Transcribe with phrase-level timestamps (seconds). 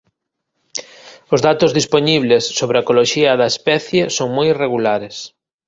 [1.33, 5.15] Os datos dispoñibles sobre a ecoloxía da especie son moi irregulares.